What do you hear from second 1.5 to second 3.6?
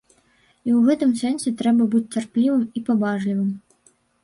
трэба быць цярплівым і паблажлівым.